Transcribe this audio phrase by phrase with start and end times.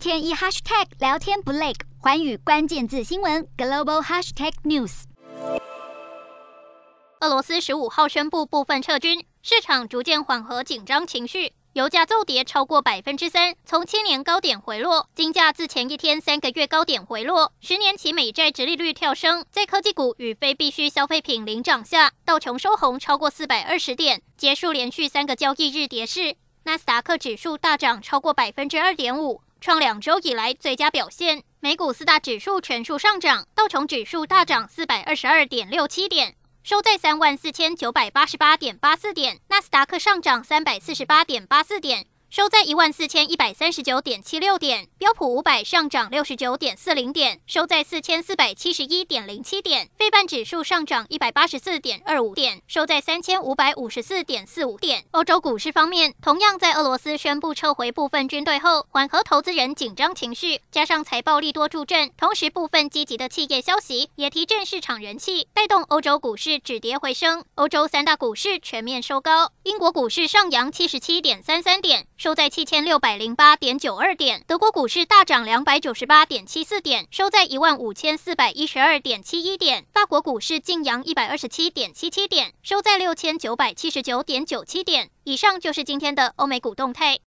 [0.00, 5.02] 天一 hashtag 聊天不累，寰宇关键字新闻 global hashtag news。
[7.20, 11.52] 俄罗斯十五号宣布部分撤军，市场逐渐缓和紧张情绪。
[11.74, 15.06] 油价骤跌超过百分之三，从千年高点回落。
[15.14, 17.52] 金价自前一天三个月高点回落。
[17.60, 26.36] 十年期美债殖利率跳升，在科技股与非必需消费品领涨下，道琼收红超过四百二十点，结束连续三个交易日跌势。
[26.64, 31.42] 纳斯达克指数大涨超过百分之二点五，创两周以来最佳表现。
[31.60, 36.34] 美股四大指数全数上涨，道琼指数大涨四百二十二点六七点。
[36.62, 42.06] 收在三万四千九百八十八点八四点，纳斯达克上涨三百四十八点八四点。
[42.30, 55.04] 收在一万四千一百三十九点七六点，标普五百上涨六十九点四零点，收在四千四百七十一点零七点，费半指数上涨一百八十四点二五点，收在三千五百五十四点四五点。
[55.10, 67.44] 欧洲股市方面，同样在俄罗斯宣布撤回部分军队后，缓和投资人紧张情绪，加上财报利多助阵，同时部分积极的企业消息也提振市场人气，带动欧洲股市止跌回升。
[67.56, 72.06] 欧洲三大股市全面收高，英国股市上扬七十七点三三点。
[72.20, 79.86] 收在七千六百零八点九二点，德国股市大涨两百九十八点七四点，收在一万五千四百一十二点七一点。
[79.90, 85.08] 法国股市净扬一百二十七点七七点，收在六千九百七十九点九七点。
[85.24, 87.18] 以上就是今天的欧美股动态。